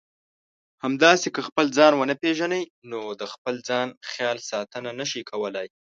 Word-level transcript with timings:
همداسې 0.83 1.27
که 1.35 1.41
خپل 1.47 1.65
ځان 1.77 1.93
ونه 1.95 2.15
پېژنئ 2.21 2.63
نو 2.89 2.99
د 3.21 3.23
خپل 3.33 3.55
ځان 3.67 3.87
خیال 4.11 4.37
ساتنه 4.49 4.89
نشئ 4.99 5.21
کولای. 5.31 5.67